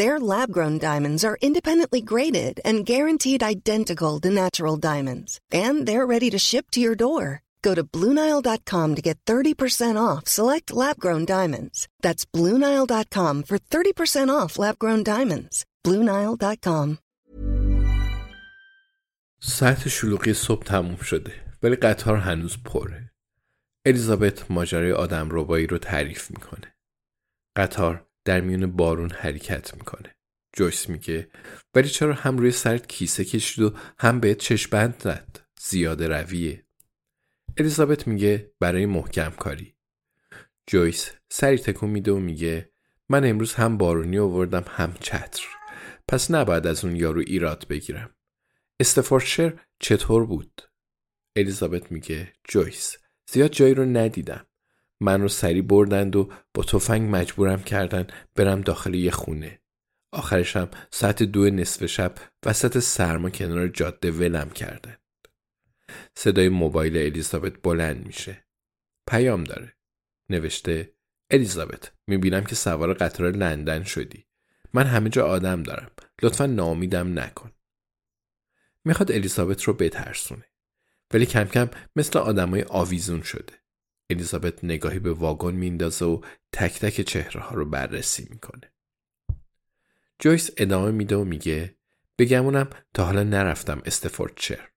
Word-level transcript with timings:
Their 0.00 0.18
lab 0.18 0.48
grown 0.56 0.78
diamonds 0.78 1.22
are 1.28 1.42
independently 1.48 2.00
graded 2.12 2.54
and 2.64 2.86
guaranteed 2.86 3.42
identical 3.42 4.14
to 4.20 4.30
natural 4.30 4.76
diamonds, 4.90 5.30
and 5.62 5.86
they're 5.86 6.12
ready 6.14 6.30
to 6.30 6.38
ship 6.38 6.66
to 6.72 6.80
your 6.80 6.96
door. 7.06 7.26
Go 7.62 7.74
to 7.74 7.84
Bluenile.com 7.84 8.94
to 8.96 9.02
get 9.02 9.18
30% 9.26 9.96
off 10.08 10.28
select 10.28 10.72
lab 10.72 10.96
grown 10.98 11.24
diamonds. 11.24 11.88
That's 12.04 12.24
Bluenile.com 12.34 13.34
for 13.44 13.58
30% 13.58 14.28
off 14.38 14.58
lab 14.58 14.78
grown 14.78 15.02
diamonds. 15.02 15.64
Bluenile.com. 15.86 16.98
ساعت 19.44 19.88
شلوغی 19.88 20.32
صبح 20.32 20.62
تموم 20.62 20.96
شده 20.96 21.32
ولی 21.62 21.76
قطار 21.76 22.16
هنوز 22.16 22.56
پره. 22.64 23.10
الیزابت 23.86 24.50
ماجرای 24.50 24.92
آدم 24.92 25.28
ربایی 25.30 25.66
رو 25.66 25.78
تعریف 25.78 26.30
میکنه. 26.30 26.74
قطار 27.56 28.05
در 28.27 28.41
میون 28.41 28.71
بارون 28.71 29.09
حرکت 29.09 29.73
می‌کنه. 29.73 30.15
جویس 30.53 30.89
میگه 30.89 31.29
ولی 31.75 31.89
چرا 31.89 32.13
هم 32.13 32.37
روی 32.37 32.51
سرت 32.51 32.87
کیسه 32.87 33.25
کشید 33.25 33.63
و 33.63 33.73
هم 33.99 34.19
بهت 34.19 34.37
چشمند 34.37 34.95
زد؟ 35.01 35.39
زیاده 35.61 36.07
رویه. 36.07 36.65
الیزابت 37.57 38.07
میگه 38.07 38.51
برای 38.59 38.85
محکم 38.85 39.29
کاری 39.29 39.75
جویس 40.67 41.11
سری 41.29 41.57
تکون 41.57 41.89
میده 41.89 42.11
و 42.11 42.19
میگه 42.19 42.71
من 43.09 43.29
امروز 43.29 43.53
هم 43.53 43.77
بارونی 43.77 44.19
آوردم 44.19 44.65
هم 44.67 44.93
چتر. 44.99 45.45
پس 46.07 46.31
نباید 46.31 46.67
از 46.67 46.85
اون 46.85 46.95
یارو 46.95 47.19
ایراد 47.27 47.67
بگیرم. 47.69 48.15
استفورشر 48.79 49.59
چطور 49.79 50.25
بود؟ 50.25 50.61
الیزابت 51.35 51.91
میگه 51.91 52.33
جویس 52.43 52.97
زیاد 53.31 53.51
جایی 53.51 53.73
رو 53.73 53.85
ندیدم. 53.85 54.45
من 54.99 55.21
رو 55.21 55.27
سری 55.27 55.61
بردند 55.61 56.15
و 56.15 56.31
با 56.53 56.63
تفنگ 56.63 57.15
مجبورم 57.15 57.63
کردن 57.63 58.07
برم 58.35 58.61
داخل 58.61 58.93
یه 58.93 59.11
خونه. 59.11 59.59
آخرشم 60.11 60.69
ساعت 60.91 61.23
دو 61.23 61.49
نصف 61.49 61.85
شب 61.85 62.15
وسط 62.45 62.79
سرما 62.79 63.29
کنار 63.29 63.67
جاده 63.67 64.11
ولم 64.11 64.49
کردن. 64.49 64.97
صدای 66.15 66.49
موبایل 66.49 66.97
الیزابت 66.97 67.61
بلند 67.61 68.05
میشه. 68.05 68.45
پیام 69.07 69.43
داره. 69.43 69.73
نوشته 70.29 70.93
الیزابت 71.31 71.91
می‌بینم 72.07 72.43
که 72.43 72.55
سوار 72.55 72.93
قطار 72.93 73.31
لندن 73.31 73.83
شدی. 73.83 74.25
من 74.73 74.83
همه 74.83 75.09
جا 75.09 75.27
آدم 75.27 75.63
دارم. 75.63 75.91
لطفا 76.21 76.45
نامیدم 76.45 77.19
نکن. 77.19 77.51
می‌خواد 78.85 79.11
الیزابت 79.11 79.63
رو 79.63 79.73
بترسونه. 79.73 80.45
ولی 81.13 81.25
کم 81.25 81.43
کم 81.43 81.69
مثل 81.95 82.19
آدمای 82.19 82.63
آویزون 82.63 83.21
شده. 83.21 83.53
الیزابت 84.09 84.63
نگاهی 84.63 84.99
به 84.99 85.13
واگن 85.13 85.55
میندازه 85.55 86.05
و 86.05 86.21
تک 86.51 86.79
تک 86.79 87.01
چهره 87.01 87.41
ها 87.41 87.55
رو 87.55 87.65
بررسی 87.65 88.27
می‌کنه. 88.29 88.71
جویس 90.19 90.49
ادامه 90.57 90.91
میده 90.91 91.15
و 91.15 91.23
میگه 91.23 91.75
بگمونم 92.17 92.69
تا 92.93 93.05
حالا 93.05 93.23
نرفتم 93.23 93.81
استفوردشر 93.85 94.69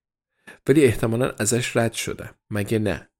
ولی 0.67 0.85
احتمالا 0.85 1.31
ازش 1.31 1.77
رد 1.77 1.93
شدم 1.93 2.35
مگه 2.51 2.79
نه 2.79 3.11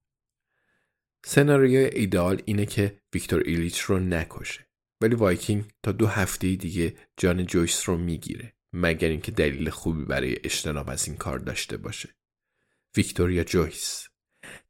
سناریوی 1.25 1.85
ایدئال 1.85 2.43
اینه 2.45 2.67
که 2.67 3.01
ویکتور 3.15 3.43
ایلیچ 3.47 3.81
رو 3.81 3.99
نکشه 3.99 4.67
ولی 5.01 5.15
وایکینگ 5.15 5.65
تا 5.83 5.93
دو 5.93 6.07
هفته 6.07 6.57
دیگه 6.57 6.97
جان 7.17 7.47
جویس 7.47 7.89
رو 7.89 7.97
می‌گیره 7.97 8.53
مگر 8.73 9.09
اینکه 9.09 9.33
دلیل 9.33 9.71
خوبی 9.71 10.05
برای 10.05 10.37
اجتناب 10.45 10.91
از 10.91 11.09
این 11.09 11.17
کار 11.17 11.39
داشته 11.39 11.77
باشه 11.77 12.09
ویکتور 12.97 13.39
یا 13.39 13.45
جویس 13.45 14.10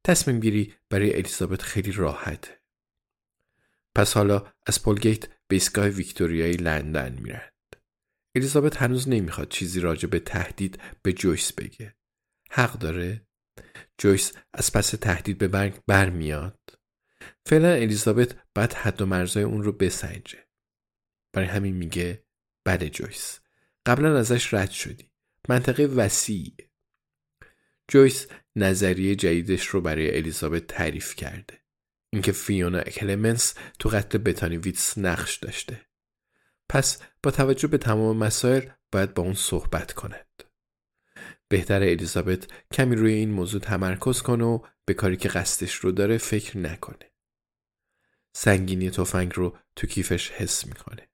تصمیم 0.04 0.40
گیری 0.40 0.74
برای 0.90 1.14
الیزابت 1.14 1.62
خیلی 1.62 1.92
راحت. 1.92 2.60
پس 3.94 4.14
حالا 4.14 4.52
از 4.66 4.82
پولگیت 4.82 5.28
به 5.28 5.56
ایستگاه 5.56 5.88
ویکتوریای 5.88 6.52
لندن 6.52 7.12
میرند. 7.12 7.52
الیزابت 8.34 8.76
هنوز 8.76 9.08
نمی‌خواد 9.08 9.48
چیزی 9.48 9.80
راجع 9.80 10.08
به 10.08 10.18
تهدید 10.18 10.80
به 11.02 11.12
جویس 11.12 11.52
بگه. 11.52 11.96
حق 12.50 12.72
داره؟ 12.72 13.26
جویس 13.98 14.32
از 14.54 14.72
پس 14.72 14.90
تهدید 14.90 15.38
به 15.38 15.48
مرگ 15.48 15.74
برمیاد. 15.86 16.58
فعلا 17.46 17.72
الیزابت 17.72 18.36
باید 18.54 18.72
حد 18.72 19.02
و 19.02 19.06
مرزای 19.06 19.42
اون 19.42 19.62
رو 19.62 19.72
بسنجه. 19.72 20.46
برای 21.32 21.48
همین 21.48 21.76
میگه 21.76 22.24
بله 22.64 22.90
جویس. 22.90 23.40
قبلا 23.86 24.18
ازش 24.18 24.54
رد 24.54 24.70
شدی. 24.70 25.10
منطقه 25.48 25.86
وسیعه. 25.86 26.70
جویس 27.88 28.26
نظریه 28.56 29.14
جدیدش 29.14 29.66
رو 29.66 29.80
برای 29.80 30.16
الیزابت 30.16 30.66
تعریف 30.66 31.14
کرده. 31.14 31.60
اینکه 32.12 32.32
فیونا 32.32 32.78
کلمنس 32.78 33.54
تو 33.78 33.88
قتل 33.88 34.18
بتانی 34.18 34.56
ویتس 34.56 34.98
نقش 34.98 35.36
داشته. 35.36 35.80
پس 36.68 37.02
با 37.22 37.30
توجه 37.30 37.68
به 37.68 37.78
تمام 37.78 38.16
مسائل 38.16 38.68
باید 38.92 39.14
با 39.14 39.22
اون 39.22 39.34
صحبت 39.34 39.92
کند. 39.92 40.26
بهتر 41.48 41.82
الیزابت 41.82 42.46
کمی 42.72 42.96
روی 42.96 43.12
این 43.12 43.30
موضوع 43.30 43.60
تمرکز 43.60 44.22
کنه 44.22 44.44
و 44.44 44.58
به 44.84 44.94
کاری 44.94 45.16
که 45.16 45.28
قصدش 45.28 45.74
رو 45.74 45.92
داره 45.92 46.18
فکر 46.18 46.58
نکنه. 46.58 47.10
سنگینی 48.32 48.90
تفنگ 48.90 49.32
رو 49.34 49.56
تو 49.76 49.86
کیفش 49.86 50.30
حس 50.30 50.66
می‌کنه. 50.66 51.08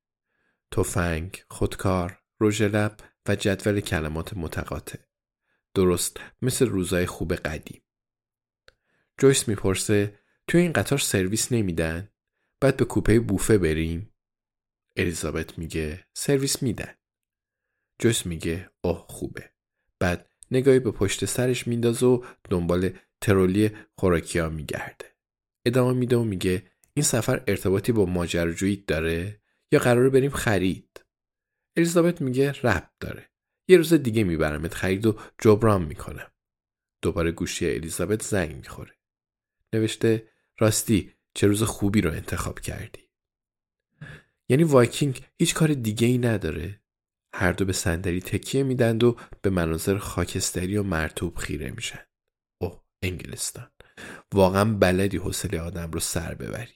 تفنگ، 0.70 1.44
خودکار، 1.50 2.18
رژ 2.40 2.62
لب 2.62 2.96
و 3.28 3.36
جدول 3.36 3.80
کلمات 3.80 4.36
متقاطع. 4.36 4.98
درست 5.76 6.16
مثل 6.42 6.66
روزای 6.66 7.06
خوب 7.06 7.34
قدیم. 7.34 7.82
جویس 9.18 9.48
می‌پرسه 9.48 10.18
توی 10.46 10.60
این 10.60 10.72
قطار 10.72 10.98
سرویس 10.98 11.52
نمیدن؟ 11.52 12.08
بعد 12.60 12.76
به 12.76 12.84
کوپه 12.84 13.20
بوفه 13.20 13.58
بریم؟ 13.58 14.14
الیزابت 14.96 15.58
میگه 15.58 16.06
سرویس 16.14 16.62
میدن. 16.62 16.94
جویس 17.98 18.26
میگه 18.26 18.70
اوه 18.80 19.06
خوبه. 19.08 19.50
بعد 19.98 20.30
نگاهی 20.50 20.78
به 20.78 20.90
پشت 20.90 21.24
سرش 21.24 21.66
میندازه 21.66 22.06
و 22.06 22.24
دنبال 22.50 22.90
ترولی 23.20 23.70
خوراکیا 23.98 24.48
میگرده. 24.48 25.16
ادامه 25.66 25.92
میده 25.92 26.16
و 26.16 26.24
میگه 26.24 26.70
این 26.94 27.04
سفر 27.04 27.44
ارتباطی 27.46 27.92
با 27.92 28.06
ماجراجویی 28.06 28.76
داره 28.76 29.40
یا 29.72 29.78
قراره 29.78 30.10
بریم 30.10 30.30
خرید؟ 30.30 31.04
الیزابت 31.76 32.20
میگه 32.20 32.52
رب 32.62 32.90
داره. 33.00 33.35
یه 33.68 33.76
روز 33.76 33.94
دیگه 33.94 34.24
میبرمت 34.24 34.74
خرید 34.74 35.06
و 35.06 35.18
جبران 35.38 35.82
می‌کنم 35.82 36.30
دوباره 37.02 37.32
گوشی 37.32 37.70
الیزابت 37.70 38.22
زنگ 38.22 38.56
می‌خوره. 38.56 38.92
نوشته 39.72 40.28
راستی 40.58 41.12
چه 41.34 41.46
روز 41.46 41.62
خوبی 41.62 42.00
رو 42.00 42.10
انتخاب 42.10 42.60
کردی. 42.60 43.10
یعنی 44.48 44.64
وایکینگ 44.64 45.20
هیچ 45.38 45.54
کار 45.54 45.68
دیگه 45.68 46.06
ای 46.06 46.18
نداره. 46.18 46.80
هر 47.34 47.52
دو 47.52 47.64
به 47.64 47.72
صندلی 47.72 48.20
تکیه 48.20 48.62
میدند 48.62 49.04
و 49.04 49.16
به 49.42 49.50
مناظر 49.50 49.98
خاکستری 49.98 50.76
و 50.76 50.82
مرطوب 50.82 51.36
خیره 51.36 51.70
میشن. 51.70 52.04
اوه 52.58 52.82
انگلستان. 53.02 53.70
واقعا 54.32 54.64
بلدی 54.64 55.16
حوصله 55.16 55.60
آدم 55.60 55.90
رو 55.90 56.00
سر 56.00 56.34
ببری. 56.34 56.74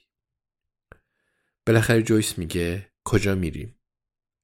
بالاخره 1.67 2.01
جویس 2.01 2.37
میگه 2.37 2.91
کجا 3.03 3.35
میریم؟ 3.35 3.79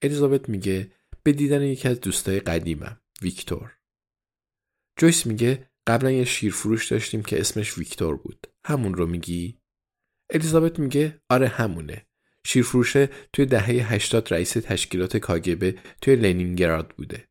الیزابت 0.02 0.50
میگه 0.50 0.92
به 1.28 1.34
دیدن 1.34 1.62
یکی 1.62 1.88
از 1.88 2.02
دوستای 2.02 2.40
قدیمم 2.40 3.02
ویکتور. 3.22 3.78
جویس 5.00 5.26
میگه 5.26 5.70
قبلا 5.88 6.12
یه 6.12 6.26
شیرفروش 6.26 6.92
داشتیم 6.92 7.24
که 7.24 7.40
اسمش 7.40 7.78
ویکتور 7.78 8.18
بود. 8.18 8.48
همون 8.66 8.94
رو 8.94 9.08
میگی؟ 9.08 9.62
الیزابت 10.30 10.80
میگه 10.80 11.22
آره 11.30 11.48
همونه. 11.48 12.08
شیرفروشه 12.46 13.10
توی 13.34 13.46
دهه 13.46 13.94
80 13.94 14.34
رئیس 14.34 14.52
تشکیلات 14.52 15.18
کاگبه 15.18 15.80
توی 16.02 16.16
لنینگراد 16.16 16.90
بوده. 16.90 17.28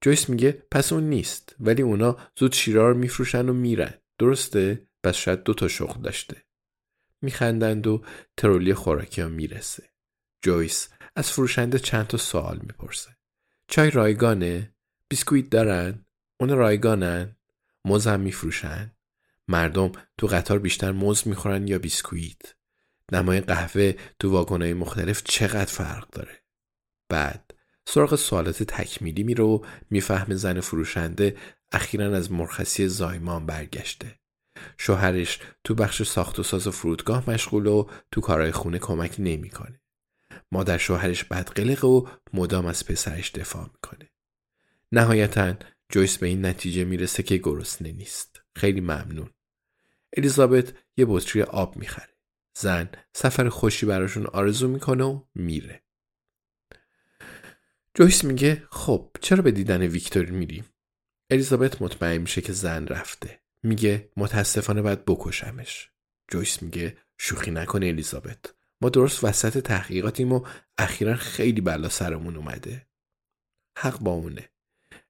جویس 0.00 0.28
میگه 0.28 0.66
پس 0.70 0.92
اون 0.92 1.08
نیست 1.08 1.56
ولی 1.60 1.82
اونا 1.82 2.16
زود 2.38 2.52
شیرا 2.52 2.90
رو 2.90 2.98
میفروشن 2.98 3.48
و 3.48 3.52
میرن. 3.52 3.94
درسته؟ 4.18 4.88
پس 5.04 5.16
شاید 5.16 5.42
دو 5.42 5.54
تا 5.54 5.68
شغل 5.68 6.02
داشته. 6.02 6.42
میخندند 7.20 7.86
و 7.86 8.04
ترولی 8.36 8.74
خوراکی 8.74 9.22
ها 9.22 9.28
می‌رسه. 9.28 9.92
جویس 10.44 10.88
از 11.16 11.30
فروشنده 11.30 11.78
چند 11.78 12.06
تا 12.06 12.16
سوال 12.16 12.58
می‌پرسه. 12.62 13.16
چای 13.68 13.90
رایگانه؟ 13.90 14.74
بیسکویت 15.08 15.50
دارن؟ 15.50 16.04
اون 16.40 16.50
رایگانن؟ 16.50 17.36
موز 17.84 18.06
هم 18.06 18.20
میفروشن؟ 18.20 18.92
مردم 19.48 19.92
تو 20.18 20.26
قطار 20.26 20.58
بیشتر 20.58 20.92
موز 20.92 21.28
می‌خورن 21.28 21.68
یا 21.68 21.78
بیسکویت؟ 21.78 22.54
نمای 23.12 23.40
قهوه 23.40 23.94
تو 24.18 24.30
واگنهای 24.30 24.74
مختلف 24.74 25.22
چقدر 25.24 25.64
فرق 25.64 26.10
داره؟ 26.10 26.42
بعد 27.08 27.54
سراغ 27.86 28.16
سوالات 28.16 28.62
تکمیلی 28.62 29.22
میره 29.22 29.44
و 29.44 29.64
می‌فهمه 29.90 30.34
زن 30.34 30.60
فروشنده 30.60 31.36
اخیرا 31.72 32.16
از 32.16 32.32
مرخصی 32.32 32.88
زایمان 32.88 33.46
برگشته. 33.46 34.18
شوهرش 34.78 35.40
تو 35.64 35.74
بخش 35.74 36.02
ساخت 36.02 36.38
و 36.38 36.42
ساز 36.42 36.68
فرودگاه 36.68 37.30
مشغول 37.30 37.66
و 37.66 37.86
تو 38.10 38.20
کارهای 38.20 38.52
خونه 38.52 38.78
کمک 38.78 39.14
نمی‌کنه. 39.18 39.81
مادر 40.52 40.78
شوهرش 40.78 41.24
بدقلقه 41.24 41.86
و 41.86 42.06
مدام 42.32 42.66
از 42.66 42.86
پسرش 42.86 43.30
دفاع 43.32 43.70
می‌کنه. 43.72 44.10
نهایتا 44.92 45.54
جویس 45.88 46.18
به 46.18 46.26
این 46.26 46.46
نتیجه 46.46 46.84
می‌رسه 46.84 47.22
که 47.22 47.36
گرسنه 47.36 47.92
نیست. 47.92 48.40
خیلی 48.56 48.80
ممنون. 48.80 49.30
الیزابت 50.16 50.72
یه 50.96 51.06
بطری 51.08 51.42
آب 51.42 51.76
می‌خره. 51.76 52.14
زن 52.54 52.90
سفر 53.12 53.48
خوشی 53.48 53.86
براشون 53.86 54.26
آرزو 54.26 54.68
می‌کنه 54.68 55.04
و 55.04 55.22
میره. 55.34 55.82
جویس 57.94 58.24
میگه 58.24 58.62
خب 58.70 59.16
چرا 59.20 59.42
به 59.42 59.50
دیدن 59.50 59.82
ویکتور 59.82 60.26
میریم؟ 60.26 60.64
الیزابت 61.30 61.82
مطمئن 61.82 62.18
میشه 62.18 62.40
که 62.40 62.52
زن 62.52 62.86
رفته. 62.86 63.40
میگه 63.62 64.12
متاسفانه 64.16 64.82
باید 64.82 65.04
بکشمش. 65.04 65.90
جویس 66.28 66.62
میگه 66.62 66.96
شوخی 67.18 67.50
نکنه 67.50 67.86
الیزابت. 67.86 68.54
ما 68.82 68.88
درست 68.88 69.24
وسط 69.24 69.58
تحقیقاتیم 69.58 70.32
و 70.32 70.46
اخیرا 70.78 71.16
خیلی 71.16 71.60
بلا 71.60 71.88
سرمون 71.88 72.36
اومده. 72.36 72.86
حق 73.78 73.98
با 73.98 74.10
اونه. 74.10 74.48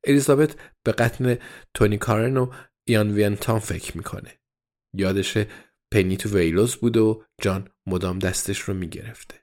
الیزابت 0.05 0.57
به 0.83 0.93
قتل 0.93 1.37
تونی 1.75 1.99
کارن 1.99 2.37
و 2.37 2.53
ایان 2.85 3.11
وینتان 3.11 3.59
فکر 3.59 3.97
می‌کنه. 3.97 4.41
یادشه 4.95 5.49
پنی 5.91 6.17
تو 6.17 6.39
ویلوز 6.39 6.77
بود 6.77 6.97
و 6.97 7.25
جان 7.43 7.69
مدام 7.87 8.19
دستش 8.19 8.61
رو 8.61 8.75
می‌گرفته. 8.75 9.35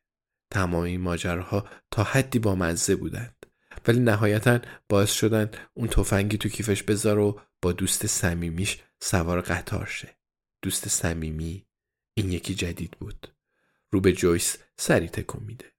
تمام 0.51 0.83
این 0.83 1.01
ماجراها 1.01 1.69
تا 1.91 2.03
حدی 2.03 2.39
با 2.39 2.55
مزه 2.55 2.95
بودند. 2.95 3.45
ولی 3.87 3.99
نهایتا 3.99 4.59
باعث 4.89 5.11
شدن 5.11 5.51
اون 5.73 5.87
تفنگی 5.87 6.37
تو 6.37 6.49
کیفش 6.49 6.83
بذار 6.83 7.19
و 7.19 7.41
با 7.61 7.71
دوست 7.71 8.07
صمیمیش 8.07 8.81
سوار 9.01 9.41
قطار 9.41 9.85
شه. 9.85 10.17
دوست 10.61 10.87
صمیمی 10.87 11.65
این 12.17 12.31
یکی 12.31 12.55
جدید 12.55 12.91
بود. 12.91 13.38
رو 13.91 14.01
به 14.01 14.13
جویس 14.13 14.57
سری 14.77 15.09
تکون 15.09 15.44
میده. 15.44 15.71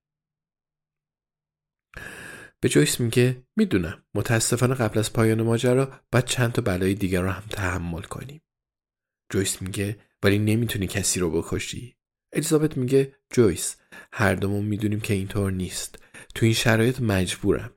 به 2.60 2.68
جویس 2.68 3.00
میگه 3.00 3.42
می‌دونم 3.56 4.04
متاسفانه 4.14 4.74
قبل 4.74 4.98
از 4.98 5.12
پایان 5.12 5.42
ماجرا 5.42 6.00
باید 6.12 6.24
چند 6.24 6.52
تا 6.52 6.62
بلای 6.62 6.94
دیگر 6.94 7.22
رو 7.22 7.30
هم 7.30 7.44
تحمل 7.50 8.02
کنیم. 8.02 8.42
جویس 9.32 9.62
میگه 9.62 10.00
ولی 10.22 10.38
نمی‌تونی 10.38 10.86
کسی 10.86 11.20
رو 11.20 11.42
بکشی. 11.42 11.96
الیزابت 12.32 12.76
میگه 12.76 13.16
جویس 13.30 13.76
هر 14.12 14.34
دومون 14.34 14.64
می‌دونیم 14.64 15.00
که 15.00 15.14
اینطور 15.14 15.52
نیست. 15.52 15.98
تو 16.34 16.46
این 16.46 16.54
شرایط 16.54 17.00
مجبورم. 17.00 17.76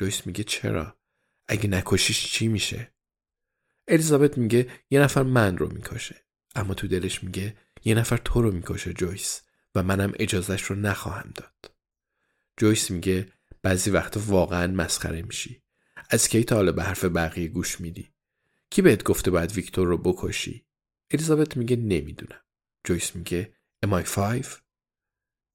جویس 0.00 0.26
میگه 0.26 0.44
چرا؟ 0.44 1.00
اگه 1.48 1.68
نکشیش 1.68 2.32
چی 2.32 2.48
میشه؟ 2.48 2.94
الیزابت 3.88 4.38
میگه 4.38 4.70
یه 4.90 5.00
نفر 5.00 5.22
من 5.22 5.58
رو 5.58 5.72
می‌کشه. 5.72 6.24
اما 6.54 6.74
تو 6.74 6.88
دلش 6.88 7.24
میگه 7.24 7.56
یه 7.84 7.94
نفر 7.94 8.16
تو 8.16 8.42
رو 8.42 8.52
می‌کشه 8.52 8.92
جویس 8.92 9.42
و 9.74 9.82
منم 9.82 10.12
اجازش 10.18 10.62
رو 10.62 10.76
نخواهم 10.76 11.32
داد. 11.34 11.72
جویس 12.56 12.90
میگه 12.90 13.26
بعضی 13.62 13.90
وقت 13.90 14.16
واقعا 14.26 14.66
مسخره 14.66 15.22
میشی. 15.22 15.62
از 16.10 16.28
کی 16.28 16.44
تا 16.44 16.56
حالا 16.56 16.72
به 16.72 16.82
حرف 16.82 17.04
بقیه 17.04 17.48
گوش 17.48 17.80
میدی؟ 17.80 18.10
کی 18.70 18.82
بهت 18.82 19.02
گفته 19.02 19.30
باید 19.30 19.52
ویکتور 19.52 19.86
رو 19.86 19.98
بکشی؟ 19.98 20.64
الیزابت 21.10 21.56
میگه 21.56 21.76
نمی‌دونم. 21.76 22.40
جویس 22.84 23.16
میگه 23.16 23.52
امای 23.82 24.02
5 24.02 24.44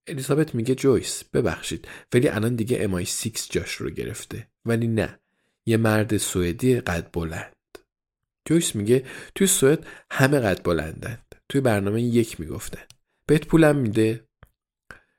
الیزابت 0.07 0.55
میگه 0.55 0.75
جویس 0.75 1.23
ببخشید 1.23 1.87
ولی 2.13 2.27
الان 2.27 2.55
دیگه 2.55 2.77
امای 2.81 3.05
6 3.05 3.31
جاش 3.49 3.75
رو 3.75 3.89
گرفته 3.89 4.47
ولی 4.65 4.87
نه 4.87 5.19
یه 5.65 5.77
مرد 5.77 6.17
سوئدی 6.17 6.79
قد 6.79 7.11
بلند 7.11 7.55
جویس 8.45 8.75
میگه 8.75 9.05
توی 9.35 9.47
سوئد 9.47 9.87
همه 10.11 10.39
قد 10.39 10.63
بلندند 10.63 11.35
توی 11.49 11.61
برنامه 11.61 12.01
یک 12.01 12.39
می‌گفتن 12.39 12.85
بهت 13.25 13.47
پولم 13.47 13.75
میده؟ 13.75 14.27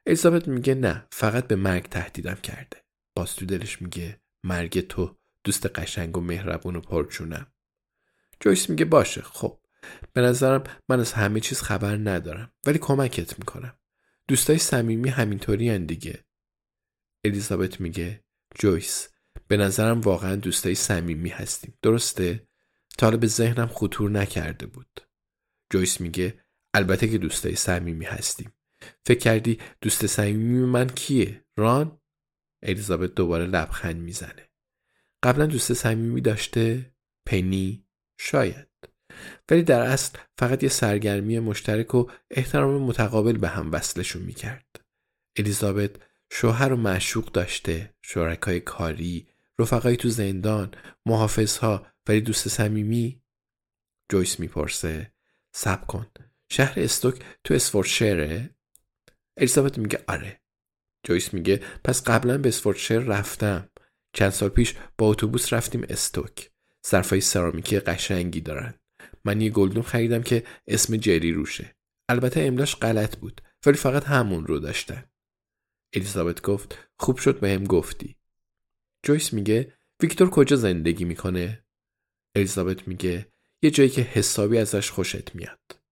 الیزابت 0.06 0.48
میگه 0.48 0.74
نه 0.74 1.06
فقط 1.12 1.46
به 1.46 1.56
مرگ 1.56 1.82
تهدیدم 1.82 2.34
کرده. 2.34 2.84
باز 3.16 3.36
تو 3.36 3.46
دلش 3.46 3.82
میگه 3.82 4.20
مرگ 4.44 4.80
تو 4.80 5.18
دوست 5.44 5.66
قشنگ 5.66 6.16
و 6.16 6.20
مهربون 6.20 6.76
و 6.76 6.80
پرچونم 6.80 7.46
جویس 8.40 8.70
میگه 8.70 8.84
باشه 8.84 9.22
خب. 9.22 9.60
به 10.12 10.20
نظرم 10.20 10.64
من 10.88 11.00
از 11.00 11.12
همه 11.12 11.40
چیز 11.40 11.62
خبر 11.62 11.96
ندارم 11.96 12.52
ولی 12.66 12.78
کمکت 12.78 13.38
می‌کنم. 13.38 13.78
دوستای 14.28 14.58
صمیمی 14.58 15.08
همینطوری 15.08 15.78
دیگه. 15.78 16.24
الیزابت 17.24 17.80
میگه 17.80 18.24
جویس 18.58 19.08
به 19.48 19.56
نظرم 19.56 20.00
واقعا 20.00 20.36
دوستای 20.36 20.74
صمیمی 20.74 21.28
هستیم. 21.28 21.78
درسته؟ 21.82 22.48
تا 22.98 23.10
به 23.10 23.26
ذهنم 23.26 23.66
خطور 23.66 24.10
نکرده 24.10 24.66
بود. 24.66 25.00
جویس 25.70 26.00
میگه 26.00 26.43
البته 26.74 27.08
که 27.08 27.18
دوستای 27.18 27.54
صمیمی 27.54 28.04
هستیم. 28.04 28.52
فکر 29.06 29.18
کردی 29.18 29.58
دوست 29.80 30.06
صمیمی 30.06 30.66
من 30.66 30.86
کیه؟ 30.86 31.44
ران؟ 31.56 32.00
الیزابت 32.62 33.14
دوباره 33.14 33.46
لبخند 33.46 33.96
می‌زنه. 33.96 34.50
قبلا 35.22 35.46
دوست 35.46 35.72
صمیمی 35.72 36.20
داشته؟ 36.20 36.94
پنی؟ 37.26 37.86
شاید. 38.18 38.68
ولی 39.50 39.62
در 39.62 39.80
اصل 39.80 40.18
فقط 40.38 40.62
یه 40.62 40.68
سرگرمی 40.68 41.38
مشترک 41.38 41.94
و 41.94 42.10
احترام 42.30 42.82
متقابل 42.82 43.36
به 43.36 43.48
هم 43.48 43.72
وصلشون 43.72 44.22
می‌کرد. 44.22 44.80
الیزابت 45.36 45.90
شوهر 46.30 46.72
و 46.72 46.76
معشوق 46.76 47.32
داشته، 47.32 47.94
شرکای 48.02 48.60
کاری، 48.60 49.28
رفقای 49.58 49.96
تو 49.96 50.08
زندان، 50.08 50.74
محافظها 51.06 51.86
ولی 52.08 52.20
دوست 52.20 52.48
صمیمی؟ 52.48 53.22
جویس 54.08 54.40
می‌پرسه 54.40 55.12
سب 55.52 55.86
کن. 55.86 56.06
شهر 56.56 56.80
استوک 56.80 57.22
تو 57.44 57.54
اسفورشره 57.54 58.50
الیزابت 59.36 59.78
میگه 59.78 60.04
آره. 60.08 60.40
جویس 61.02 61.34
میگه 61.34 61.56
پس 61.84 62.02
قبلا 62.02 62.38
به 62.38 62.48
اسفورشر 62.48 62.98
رفتم. 62.98 63.68
چند 64.12 64.30
سال 64.30 64.48
پیش 64.48 64.74
با 64.98 65.06
اتوبوس 65.06 65.52
رفتیم 65.52 65.84
استوک. 65.88 66.50
صرفای 66.82 67.20
سرامیکی 67.20 67.78
قشنگی 67.78 68.40
دارن. 68.40 68.74
من 69.24 69.40
یه 69.40 69.50
گلدون 69.50 69.82
خریدم 69.82 70.22
که 70.22 70.44
اسم 70.66 70.96
جری 70.96 71.32
روشه. 71.32 71.76
البته 72.08 72.40
املاش 72.40 72.76
غلط 72.76 73.16
بود 73.16 73.40
ولی 73.66 73.76
فقط 73.76 74.04
همون 74.04 74.46
رو 74.46 74.58
داشتن. 74.58 75.04
الیزابت 75.92 76.42
گفت 76.42 76.78
خوب 76.96 77.18
شد 77.18 77.40
به 77.40 77.50
هم 77.50 77.64
گفتی. 77.64 78.16
جویس 79.02 79.32
میگه 79.32 79.72
ویکتور 80.00 80.30
کجا 80.30 80.56
زندگی 80.56 81.04
می‌کنه؟ 81.04 81.64
الیزابت 82.34 82.88
میگه 82.88 83.26
یه 83.62 83.70
جایی 83.70 83.90
که 83.90 84.02
حسابی 84.02 84.58
ازش 84.58 84.90
خوشت 84.90 85.34
میاد. 85.34 85.83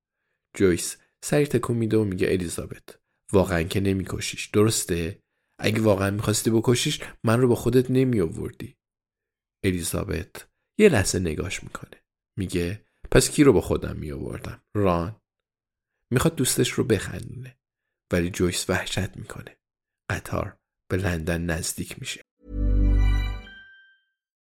جویس 0.57 0.97
سری 1.25 1.47
تکون 1.47 1.77
میده 1.77 1.97
و 1.97 2.05
میگه 2.05 2.27
الیزابت 2.31 2.99
واقعا 3.33 3.63
که 3.63 3.81
نمیکشیش. 3.81 4.47
درسته؟ 4.47 5.23
اگه 5.59 5.81
واقعا 5.81 6.11
می‌خواستی 6.11 6.51
بکشیش 6.51 7.01
من 7.25 7.41
رو 7.41 7.49
با 7.49 7.55
خودت 7.55 7.91
نمی 7.91 8.21
آوردی 8.21 8.77
الیزابت 9.65 10.49
یه 10.79 10.89
لحظه 10.89 11.19
نگاش 11.19 11.63
می‌کنه. 11.65 12.03
میگه 12.39 12.85
پس 13.11 13.31
کی 13.31 13.45
رو 13.45 13.53
با 13.53 13.61
خودم 13.61 13.97
می 13.97 14.13
آوردم 14.13 14.63
ران. 14.75 15.21
می‌خواد 16.11 16.37
دوستش 16.37 16.71
رو 16.71 16.85
بخندونه. 16.85 17.59
ولی 18.13 18.31
جویس 18.31 18.71
وحشت 18.71 19.17
می‌کنه. 19.17 19.57
قطار 20.11 20.57
به 20.91 20.97
لندن 20.97 21.43
نزدیک 21.43 21.99
میشه. 21.99 22.22